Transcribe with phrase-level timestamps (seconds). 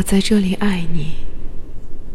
[0.00, 1.10] 我在这里爱你，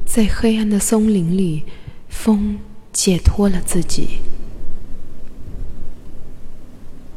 [0.08, 1.66] 在黑暗的松林里，
[2.10, 2.58] 风
[2.92, 4.22] 解脱了自己。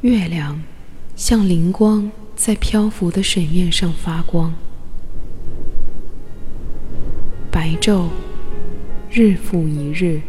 [0.02, 0.62] 月亮
[1.16, 4.52] 像灵光，在漂浮的水面上发光。
[7.50, 8.08] 白昼，
[9.10, 10.20] 日复一日，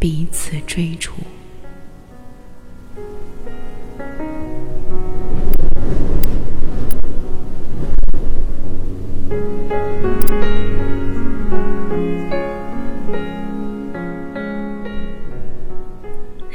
[0.00, 1.12] 彼此追逐。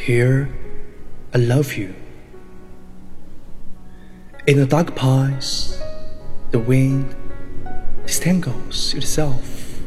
[0.04, 0.50] Here,
[1.34, 1.96] I love you.
[4.46, 5.82] In the dark pines,
[6.52, 7.16] the wind
[8.06, 9.80] distangles itself.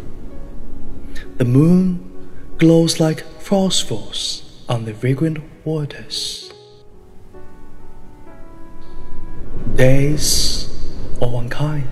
[1.37, 2.01] The moon
[2.57, 6.51] glows like phosphors on the fragrant waters.
[9.75, 10.65] Days
[11.21, 11.91] of one kind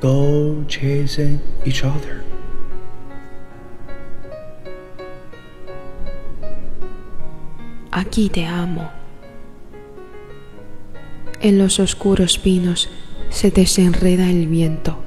[0.00, 2.24] go chasing each other.
[7.98, 8.92] Aquí te amo.
[11.40, 12.88] En los oscuros pinos
[13.28, 15.02] se desenreda el viento.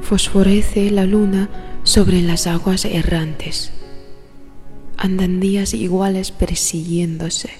[0.00, 1.50] Fosforece la luna
[1.82, 3.70] sobre las aguas errantes.
[4.96, 7.50] Andan días iguales persiguiéndose.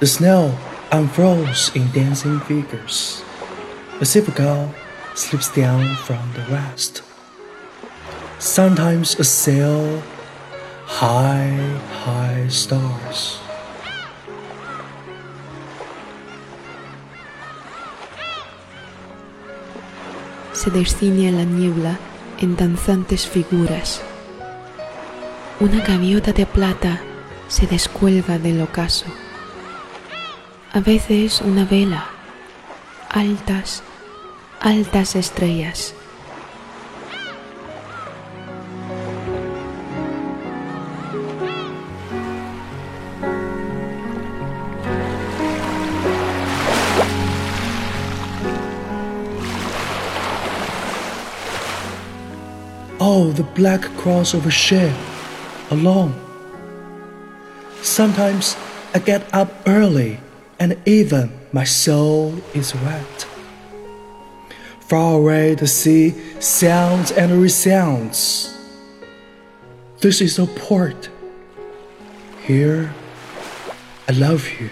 [0.00, 0.56] The snow
[0.90, 3.22] unfurls in dancing figures.
[4.00, 4.74] A silver gull
[5.14, 7.02] slips down from the west.
[8.38, 10.02] Sometimes a sail,
[10.86, 11.52] high,
[12.00, 13.40] high stars.
[20.54, 21.98] Se desciende la niebla
[22.38, 24.00] en danzantes figuras.
[25.60, 27.02] Una gaviota de plata
[27.48, 29.04] se descuelga del ocaso.
[30.72, 32.06] A veces una vela,
[33.08, 33.82] altas,
[34.60, 35.92] altas estrellas.
[53.00, 54.92] Oh, the black cross of a ship,
[55.72, 56.14] alone.
[57.82, 58.56] Sometimes
[58.94, 60.20] I get up early
[60.60, 63.26] and even my soul is wet.
[64.80, 68.54] Far away the sea sounds and resounds.
[70.00, 71.08] This is a port.
[72.46, 72.92] Here,
[74.08, 74.68] I love you.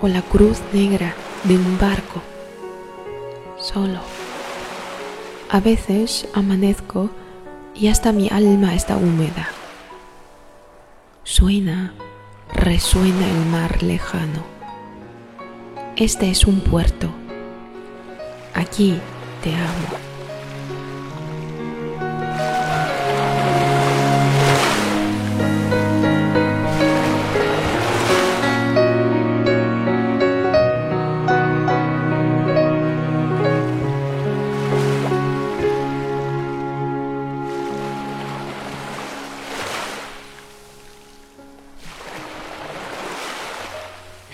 [0.00, 2.22] O la cruz negra de un barco,
[3.58, 4.00] solo.
[5.50, 7.10] A veces amanezco
[7.74, 9.61] y hasta mi alma está húmeda.
[11.24, 11.94] Suena,
[12.52, 14.44] resuena el mar lejano.
[15.96, 17.10] Este es un puerto.
[18.54, 18.98] Aquí
[19.40, 20.11] te amo.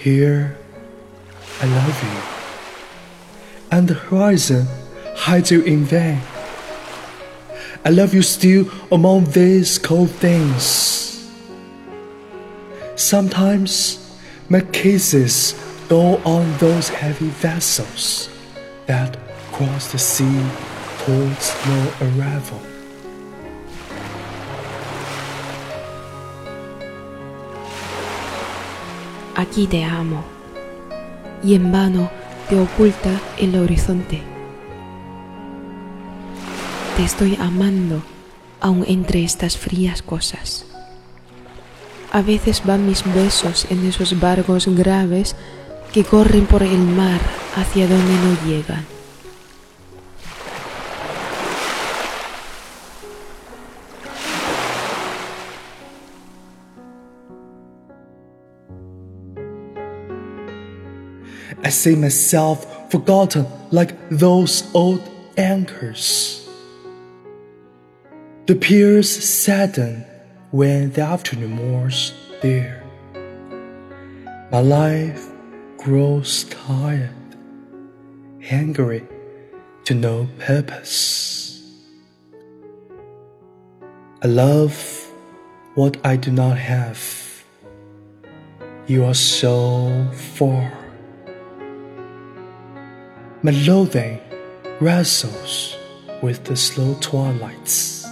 [0.03, 0.56] Here,
[1.60, 3.76] I love you.
[3.76, 4.69] And the horizon
[5.16, 6.20] hides you in vain.
[7.84, 11.28] I love you still among these cold things.
[12.94, 14.16] Sometimes
[14.48, 15.54] my kisses
[15.88, 18.28] go on those heavy vessels
[18.87, 19.19] that
[19.50, 20.47] cross the sea
[21.04, 22.78] towards no arrival.
[29.38, 30.25] Aquí te amo.
[31.44, 32.11] Y en vano
[32.49, 33.08] te oculta
[33.38, 34.20] el horizonte.
[36.96, 38.02] Te estoy amando
[38.61, 40.67] aún entre estas frías cosas.
[42.11, 45.37] A veces van mis besos en esos barcos graves
[45.93, 47.20] que corren por el mar
[47.55, 48.98] hacia donde no llegan.
[61.69, 65.03] I see myself forgotten like those old
[65.37, 66.49] anchors.
[68.47, 70.06] The piers sadden
[70.50, 72.82] when the afternoon moors there.
[74.50, 75.29] My life
[75.76, 77.37] grows tired,
[78.43, 79.06] hungry
[79.85, 81.62] to no purpose.
[84.23, 84.75] I love
[85.75, 87.44] what I do not have.
[88.87, 90.88] You are so far.
[93.44, 94.19] Loathing
[94.81, 95.76] wrestles
[96.23, 98.05] with the slow twilights.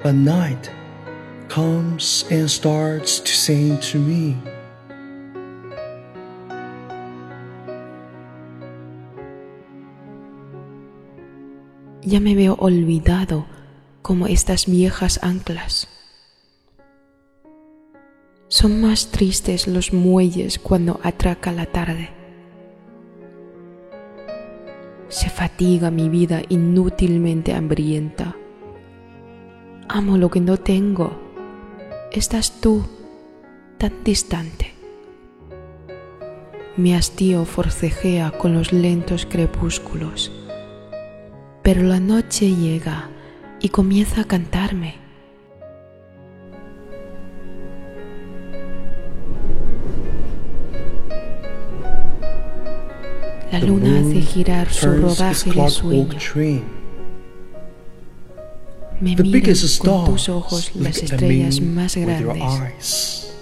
[0.00, 0.70] But night
[1.48, 4.36] comes and starts to sing to me.
[12.02, 13.46] Ya me veo olvidado
[14.02, 15.88] como estas viejas anclas.
[18.46, 22.17] Son más tristes los muelles cuando atraca la tarde.
[25.08, 28.36] Se fatiga mi vida inútilmente hambrienta.
[29.88, 31.12] Amo lo que no tengo.
[32.12, 32.84] Estás tú
[33.78, 34.74] tan distante.
[36.76, 40.30] Mi hastío forcejea con los lentos crepúsculos
[41.68, 43.10] pero la noche llega
[43.60, 44.94] y comienza a cantarme.
[53.52, 56.08] La luna hace girar su rodaje de sueño.
[59.00, 63.32] Me miran con tus ojos las estrellas más grandes.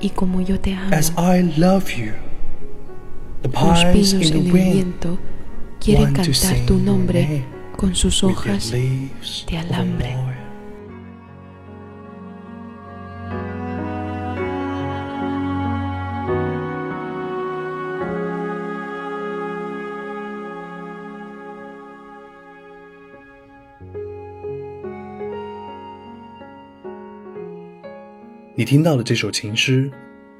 [0.00, 0.90] y como yo te amo,
[3.42, 5.18] los pinos en el viento
[5.80, 7.44] quiere cantar tu nombre
[7.76, 10.31] con sus hojas de alambre.
[28.54, 29.90] 你听到的这首情诗，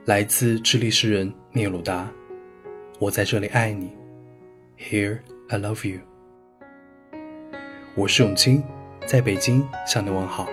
[0.05, 2.06] 来自智利诗人聂鲁达。
[2.99, 3.91] 我在这里爱你
[4.79, 6.00] ，Here I love you。
[7.94, 8.62] 我是永清，
[9.06, 10.47] 在北京向你问好。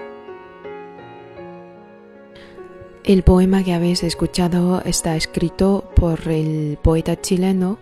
[3.03, 7.77] El poema que habéis escuchado está escrito por el poeta chileno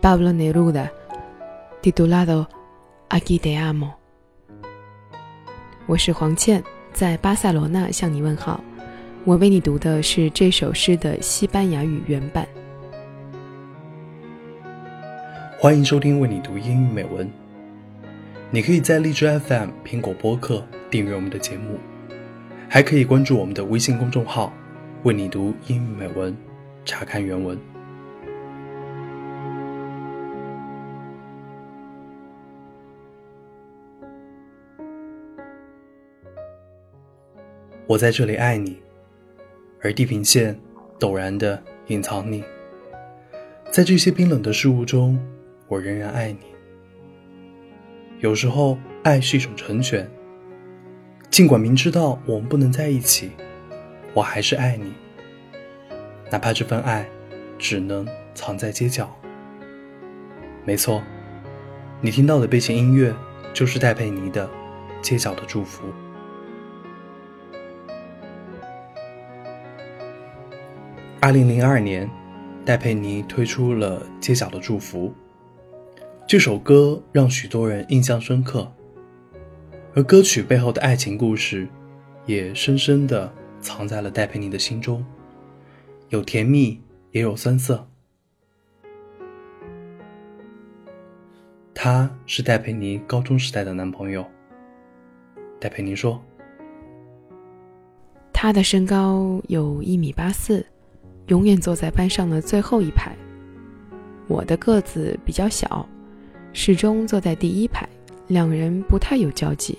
[0.00, 0.90] Pablo Neruda,
[1.80, 2.48] titulado
[3.08, 3.92] Aquí te amo。
[5.86, 8.60] 我是黄倩，在巴塞罗那向你问好。
[9.26, 12.48] 我为你读的是这首诗的西班牙语原版。
[15.58, 17.30] 欢迎收听为你读英语美文。
[18.50, 21.78] 你可以在荔枝 FM、苹果播客订阅我们的节目，
[22.66, 24.50] 还可以关注我们的微信公众号
[25.04, 26.34] “为你读英语美文”，
[26.86, 27.58] 查看原文。
[37.86, 38.80] 我在这里爱你，
[39.82, 40.58] 而地平线
[40.98, 42.44] 陡然的隐藏你，
[43.70, 45.18] 在这些冰冷的事物中。
[45.68, 46.40] 我仍然爱你。
[48.18, 50.10] 有时候，爱是一种成全。
[51.30, 53.30] 尽管明知道我们不能在一起，
[54.12, 54.92] 我还是爱你。
[56.28, 57.08] 哪怕这份爱
[57.56, 58.04] 只能
[58.34, 59.16] 藏在街角。
[60.64, 61.00] 没错，
[62.00, 63.14] 你听到的背景音乐
[63.54, 64.48] 就是戴佩妮的
[65.00, 65.86] 《街角的祝福》。
[71.22, 72.08] 二零零二年，
[72.64, 75.08] 戴佩妮推出了《街角的祝福》。
[76.26, 78.72] 这首歌让许多人印象深刻，
[79.94, 81.68] 而歌曲背后的爱情故事，
[82.24, 85.04] 也深深的藏在了戴佩妮的心中，
[86.08, 87.86] 有甜蜜，也有酸涩。
[91.74, 94.24] 他是戴佩妮高中时代的男朋友。
[95.60, 96.18] 戴佩妮说
[98.32, 100.64] ：“他的身高有一米八四，
[101.30, 103.10] 永远坐在班上的最后一排。
[104.28, 105.84] 我的个子比较小。”
[106.52, 107.88] 始终坐在第一排，
[108.26, 109.78] 两人不太有交集。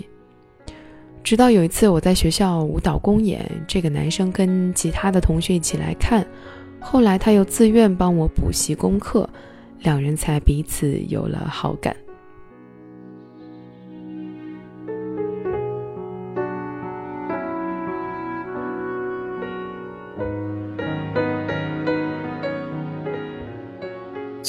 [1.21, 6.25] 直到有一次我在学校舞蹈公演，这个男生跟其他的同学一起来看，
[6.79, 9.29] 后来他又自愿帮我补习功课，
[9.81, 11.93] 两人才彼此有了好感。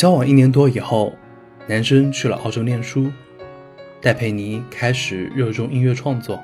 [0.03, 1.13] 交往一年多以后。
[1.69, 3.09] 男生去了澳洲念书，
[4.01, 6.43] 戴佩妮开始热衷音乐创作，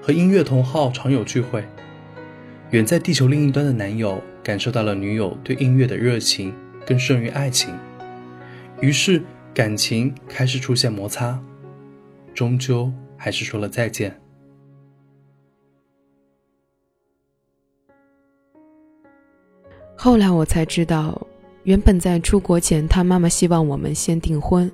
[0.00, 1.64] 和音乐同好常有聚会。
[2.70, 6.54] 远在地球另一端的男友感受到了女友对音乐的热情
[6.86, 7.74] 更胜于爱情，
[8.80, 9.20] 于是
[9.52, 11.42] 感情开始出现摩擦，
[12.32, 14.16] 终究还是说了再见。
[19.96, 21.26] 后来我才知道，
[21.66, 24.70] 原本在出国前，他妈妈希望我们先订婚。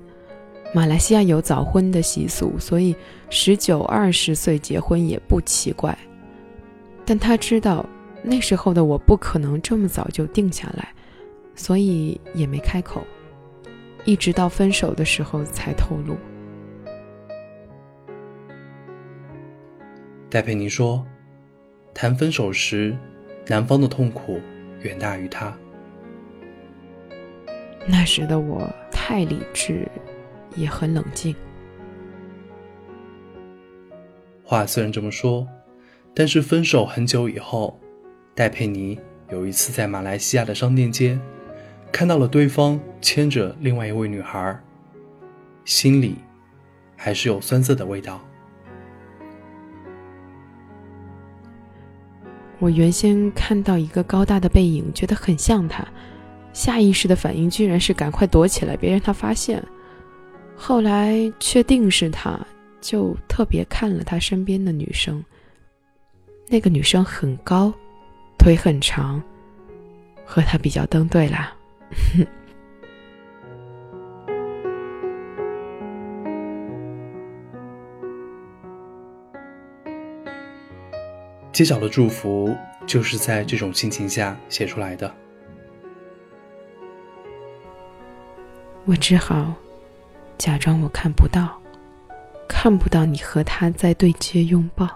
[0.75, 2.95] 马来西亚有早婚的习俗，所以
[3.31, 5.97] 十九、二十岁结婚也不奇怪。
[7.03, 7.83] 但他知道
[8.21, 10.93] 那时候的我不可能这么早就定下来，
[11.55, 13.01] 所以也没开口，
[14.05, 16.15] 一直到分手的时候才透露。
[20.29, 21.03] 戴佩妮说
[21.91, 22.95] ：“谈分手时，
[23.47, 24.39] 男方的痛苦
[24.81, 25.51] 远大于他。
[27.87, 29.87] 那时的我太理智，
[30.55, 31.35] 也很冷静。
[34.43, 35.47] 话虽然这么说，
[36.13, 37.79] 但是分手很久以后，
[38.35, 38.99] 戴佩妮
[39.29, 41.19] 有一次在马来西亚的商店街，
[41.91, 44.57] 看到了对方牵着另外一位女孩，
[45.65, 46.15] 心里
[46.95, 48.21] 还是有酸涩的味道。”
[52.59, 55.85] 我原先看到一个高大的背影，觉得很像他，
[56.53, 59.61] 下意识的反应居然是赶快躲起来，别让他发现。
[60.55, 62.39] 后来确定是他，
[62.79, 65.21] 就特别看了他身边的女生。
[66.47, 67.73] 那个女生很高，
[68.37, 69.21] 腿很长，
[70.23, 71.53] 和他比较登对啦。
[81.51, 82.55] 街角的祝福
[82.87, 85.15] 就是在这种心情下写出来的。
[88.85, 89.53] 我只好
[90.37, 91.57] 假装我看不到，
[92.49, 94.89] 看不到你和他在对接拥抱。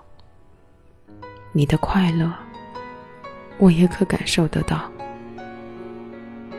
[1.53, 2.31] 你的快乐，
[3.57, 4.91] 我也可感受得到。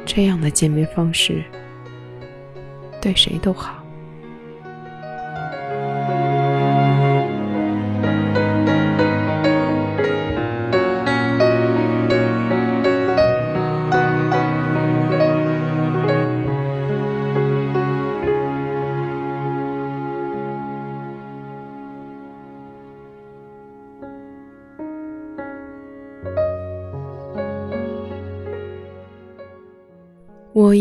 [0.07, 1.45] 这样的见面方式，
[3.01, 3.85] 对谁都好。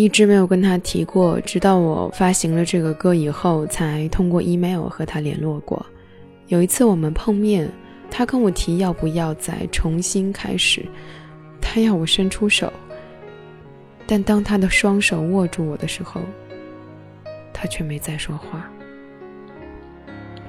[0.08, 5.86] 一直没有跟他提过，直到我发行了这个歌以后，才通过 email 和他联络过。
[6.48, 7.70] 有一次我们碰面，
[8.10, 10.86] 他跟我提要不要再重新开始，
[11.60, 12.72] 他要我伸出手。
[14.06, 16.22] 但当他的双手握住我的时候，
[17.52, 18.72] 他却没再说话。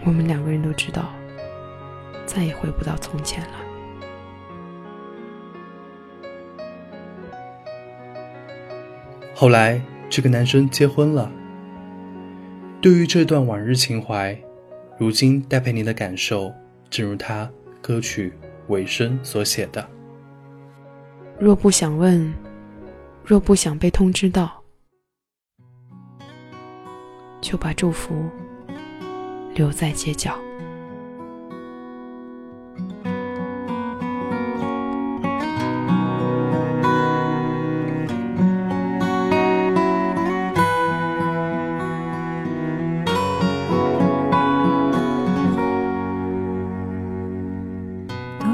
[0.04, 1.12] 我们两个人都知道，
[2.26, 3.67] 再也回不到从前了。
[9.40, 9.80] 后来，
[10.10, 11.30] 这个男生结婚了。
[12.80, 14.36] 对于这段往日情怀，
[14.98, 16.52] 如今戴佩妮的感受，
[16.90, 17.48] 正如他
[17.80, 18.32] 歌曲
[18.66, 19.88] 尾声所写的
[21.38, 22.34] ：“若不想问，
[23.24, 24.60] 若不想被通知到，
[27.40, 28.28] 就把祝福
[29.54, 30.36] 留在街角。”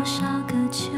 [0.04, 0.90] 多少个秋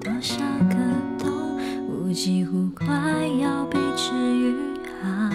[0.00, 0.36] 多少
[0.68, 0.76] 个
[1.18, 1.58] 冬
[1.88, 2.86] 我几乎快
[3.26, 4.54] 要被治愈
[5.02, 5.28] 好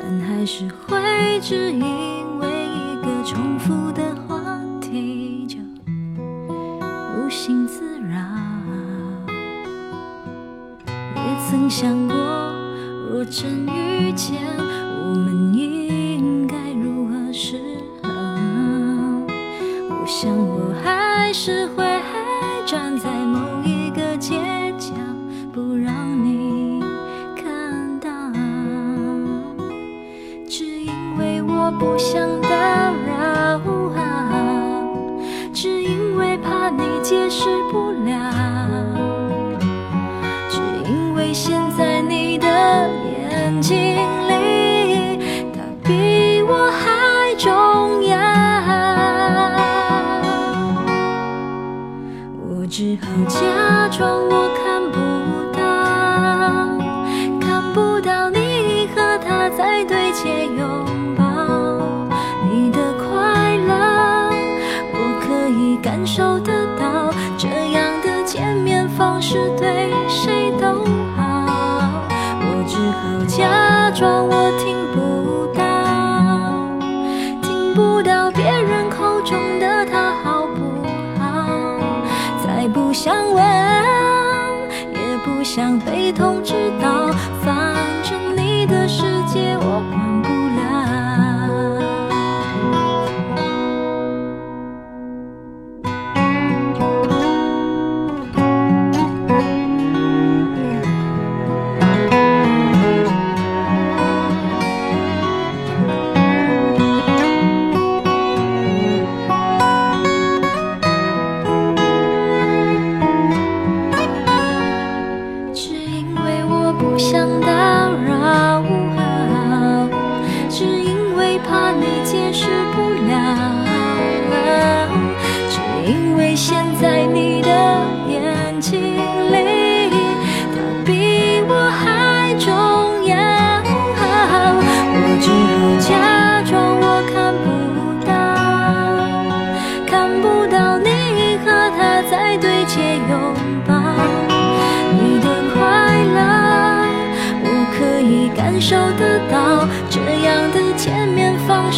[0.00, 0.66] 但还是
[22.66, 24.92] 站在某一个街角，
[25.52, 25.94] 不让
[26.24, 26.82] 你
[27.36, 28.10] 看到，
[30.48, 32.48] 只因为我不想打
[33.06, 33.60] 扰
[33.94, 34.82] 啊，
[35.54, 37.85] 只因为怕你解释不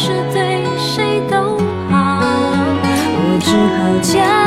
[0.09, 1.37] 是对谁都
[1.91, 1.95] 好。
[3.21, 4.38] 我只好假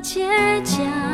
[0.00, 1.07] 街角。